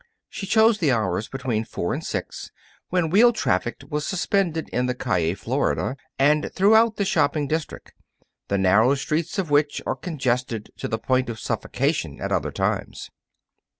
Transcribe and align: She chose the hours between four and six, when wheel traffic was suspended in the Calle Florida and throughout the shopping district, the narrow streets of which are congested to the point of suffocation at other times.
She 0.29 0.47
chose 0.47 0.79
the 0.79 0.91
hours 0.91 1.27
between 1.29 1.63
four 1.63 1.93
and 1.93 2.03
six, 2.03 2.49
when 2.89 3.11
wheel 3.11 3.31
traffic 3.31 3.83
was 3.87 4.03
suspended 4.03 4.67
in 4.69 4.87
the 4.87 4.95
Calle 4.95 5.35
Florida 5.35 5.95
and 6.17 6.49
throughout 6.55 6.95
the 6.95 7.05
shopping 7.05 7.47
district, 7.47 7.93
the 8.47 8.57
narrow 8.57 8.95
streets 8.95 9.37
of 9.37 9.51
which 9.51 9.79
are 9.85 9.95
congested 9.95 10.71
to 10.77 10.87
the 10.87 10.97
point 10.97 11.29
of 11.29 11.39
suffocation 11.39 12.19
at 12.19 12.31
other 12.31 12.51
times. 12.51 13.11